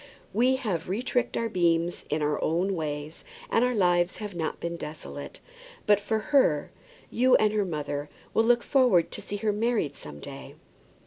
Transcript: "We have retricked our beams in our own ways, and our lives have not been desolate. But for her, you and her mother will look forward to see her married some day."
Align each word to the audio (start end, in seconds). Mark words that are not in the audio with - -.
"We 0.33 0.55
have 0.55 0.87
retricked 0.87 1.37
our 1.37 1.47
beams 1.47 2.05
in 2.09 2.23
our 2.23 2.41
own 2.43 2.73
ways, 2.75 3.23
and 3.51 3.63
our 3.63 3.75
lives 3.75 4.15
have 4.17 4.33
not 4.33 4.59
been 4.59 4.75
desolate. 4.75 5.41
But 5.85 5.99
for 5.99 6.17
her, 6.33 6.71
you 7.11 7.35
and 7.35 7.53
her 7.53 7.65
mother 7.65 8.09
will 8.33 8.45
look 8.45 8.63
forward 8.63 9.11
to 9.11 9.21
see 9.21 9.35
her 9.35 9.53
married 9.53 9.95
some 9.95 10.19
day." 10.19 10.55